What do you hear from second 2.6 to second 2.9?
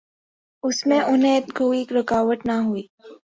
ہوئی۔